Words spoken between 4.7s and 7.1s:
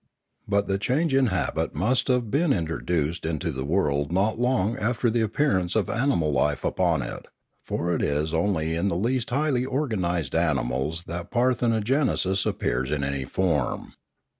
after the appearance of animal life upon